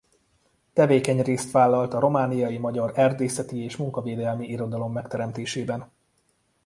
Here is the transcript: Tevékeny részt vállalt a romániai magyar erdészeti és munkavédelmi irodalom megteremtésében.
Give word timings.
Tevékeny 0.73 1.21
részt 1.21 1.51
vállalt 1.51 1.93
a 1.93 1.99
romániai 1.99 2.57
magyar 2.57 2.91
erdészeti 2.95 3.57
és 3.57 3.75
munkavédelmi 3.77 4.47
irodalom 4.47 4.91
megteremtésében. 4.93 5.91